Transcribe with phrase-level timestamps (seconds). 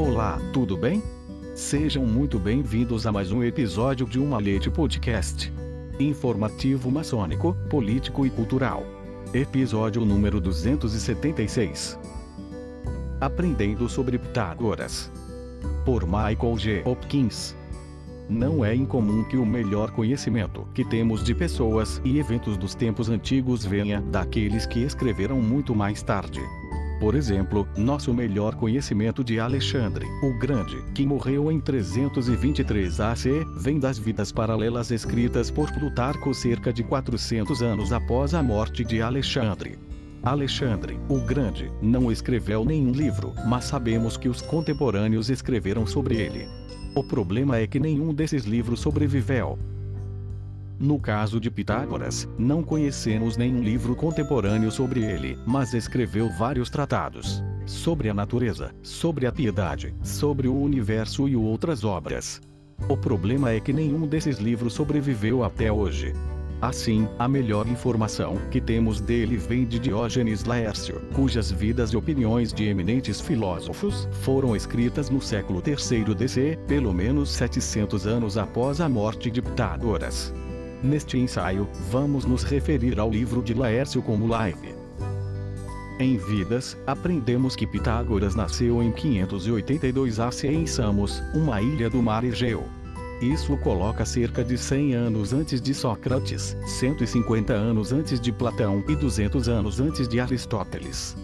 [0.00, 1.02] Olá, tudo bem?
[1.54, 5.52] Sejam muito bem-vindos a mais um episódio de Uma Leite Podcast.
[5.98, 8.82] Informativo maçônico, político e cultural.
[9.34, 11.98] Episódio número 276.
[13.20, 15.12] Aprendendo sobre Pitágoras.
[15.84, 16.82] Por Michael G.
[16.86, 17.54] Hopkins.
[18.26, 23.10] Não é incomum que o melhor conhecimento que temos de pessoas e eventos dos tempos
[23.10, 26.40] antigos venha daqueles que escreveram muito mais tarde.
[27.00, 33.24] Por exemplo, nosso melhor conhecimento de Alexandre, o Grande, que morreu em 323 AC,
[33.56, 39.00] vem das vidas paralelas escritas por Plutarco cerca de 400 anos após a morte de
[39.00, 39.78] Alexandre.
[40.22, 46.46] Alexandre, o Grande, não escreveu nenhum livro, mas sabemos que os contemporâneos escreveram sobre ele.
[46.94, 49.58] O problema é que nenhum desses livros sobreviveu.
[50.80, 57.42] No caso de Pitágoras, não conhecemos nenhum livro contemporâneo sobre ele, mas escreveu vários tratados
[57.66, 62.40] sobre a natureza, sobre a piedade, sobre o universo e outras obras.
[62.88, 66.14] O problema é que nenhum desses livros sobreviveu até hoje.
[66.62, 72.54] Assim, a melhor informação que temos dele vem de Diógenes Laércio, cujas vidas e opiniões
[72.54, 78.88] de eminentes filósofos foram escritas no século III DC, pelo menos 700 anos após a
[78.88, 80.32] morte de Pitágoras.
[80.82, 84.74] Neste ensaio, vamos nos referir ao livro de Laércio como Live.
[85.98, 92.24] Em Vidas, aprendemos que Pitágoras nasceu em 582 AC em Samos, uma ilha do mar
[92.24, 92.64] Egeu.
[93.20, 98.82] Isso o coloca cerca de 100 anos antes de Sócrates, 150 anos antes de Platão
[98.88, 101.14] e 200 anos antes de Aristóteles.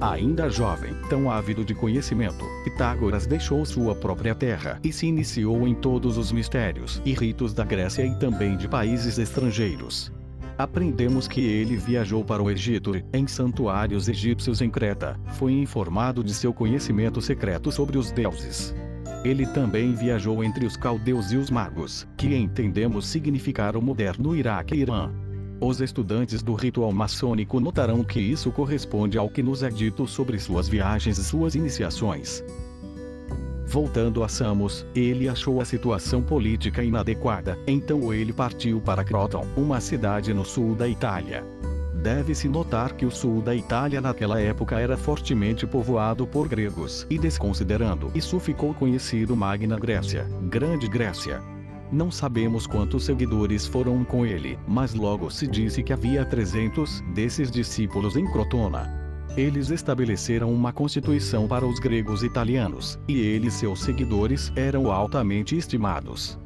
[0.00, 5.74] Ainda jovem, tão ávido de conhecimento, Pitágoras deixou sua própria terra e se iniciou em
[5.74, 10.12] todos os mistérios e ritos da Grécia e também de países estrangeiros.
[10.58, 16.34] Aprendemos que ele viajou para o Egito, em santuários egípcios em Creta, foi informado de
[16.34, 18.74] seu conhecimento secreto sobre os deuses.
[19.24, 24.74] Ele também viajou entre os caldeus e os magos, que entendemos significar o moderno Iraque
[24.74, 25.10] e Irã.
[25.60, 30.38] Os estudantes do ritual maçônico notarão que isso corresponde ao que nos é dito sobre
[30.38, 32.44] suas viagens e suas iniciações.
[33.66, 39.80] Voltando a Samos, ele achou a situação política inadequada, então ele partiu para Croton, uma
[39.80, 41.44] cidade no sul da Itália.
[41.94, 47.18] Deve-se notar que o sul da Itália naquela época era fortemente povoado por gregos, e
[47.18, 51.55] desconsiderando isso ficou conhecido Magna Grécia, Grande Grécia.
[51.90, 57.50] Não sabemos quantos seguidores foram com ele, mas logo se disse que havia 300 desses
[57.50, 58.92] discípulos em Crotona.
[59.36, 65.56] Eles estabeleceram uma constituição para os gregos italianos, e ele e seus seguidores eram altamente
[65.56, 66.38] estimados.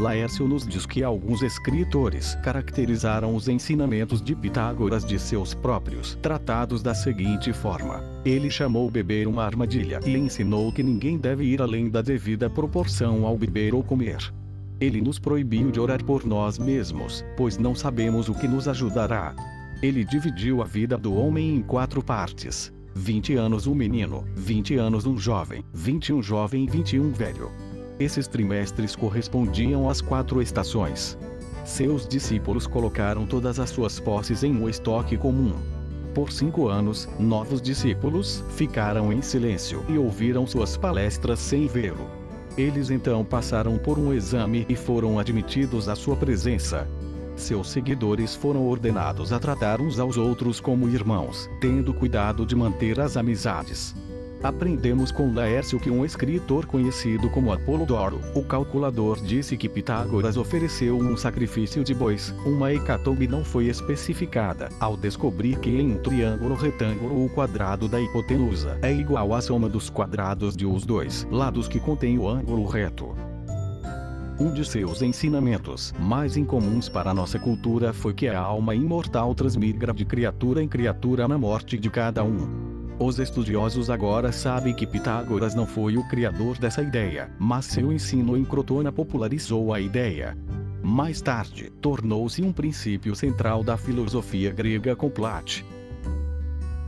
[0.00, 6.82] Laércio nos diz que alguns escritores caracterizaram os ensinamentos de Pitágoras de seus próprios tratados
[6.82, 11.90] da seguinte forma: ele chamou beber uma armadilha e ensinou que ninguém deve ir além
[11.90, 14.32] da devida proporção ao beber ou comer.
[14.80, 19.34] Ele nos proibiu de orar por nós mesmos, pois não sabemos o que nos ajudará.
[19.82, 25.04] Ele dividiu a vida do homem em quatro partes: 20 anos um menino, 20 anos
[25.04, 27.69] um jovem, 21 jovem e 21 velho.
[28.00, 31.18] Esses trimestres correspondiam às quatro estações.
[31.66, 35.52] Seus discípulos colocaram todas as suas posses em um estoque comum.
[36.14, 42.08] Por cinco anos, novos discípulos ficaram em silêncio e ouviram suas palestras sem vê-lo.
[42.56, 46.88] Eles então passaram por um exame e foram admitidos à sua presença.
[47.36, 52.98] Seus seguidores foram ordenados a tratar uns aos outros como irmãos, tendo cuidado de manter
[52.98, 53.94] as amizades.
[54.42, 60.96] Aprendemos com Laércio que um escritor conhecido como Apolodoro, o calculador, disse que Pitágoras ofereceu
[60.96, 62.34] um sacrifício de bois.
[62.46, 68.00] Uma hecatombe não foi especificada, ao descobrir que em um triângulo retângulo o quadrado da
[68.00, 72.64] hipotenusa é igual à soma dos quadrados de os dois lados que contém o ângulo
[72.64, 73.14] reto.
[74.38, 79.92] Um de seus ensinamentos mais incomuns para nossa cultura foi que a alma imortal transmigra
[79.92, 82.79] de criatura em criatura na morte de cada um.
[83.02, 88.36] Os estudiosos agora sabem que Pitágoras não foi o criador dessa ideia, mas seu ensino
[88.36, 90.36] em Crotona popularizou a ideia.
[90.82, 95.64] Mais tarde, tornou-se um princípio central da filosofia grega com Platão.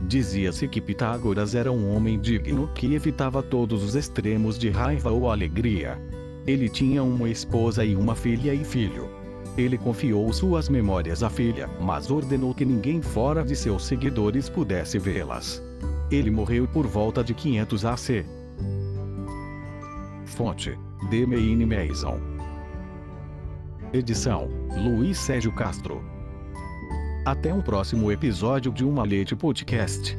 [0.07, 5.31] Dizia-se que Pitágoras era um homem digno que evitava todos os extremos de raiva ou
[5.31, 5.99] alegria.
[6.45, 9.09] Ele tinha uma esposa e uma filha e filho.
[9.57, 14.99] Ele confiou suas memórias à filha, mas ordenou que ninguém fora de seus seguidores pudesse
[14.99, 15.59] vê-las.
[16.13, 18.25] Ele morreu por volta de 500 AC.
[20.27, 20.77] Fonte:
[21.09, 22.19] Demeine Mason.
[23.91, 26.03] Edição: Luiz Sérgio Castro.
[27.25, 30.15] Até um próximo episódio de Uma Leite Podcast.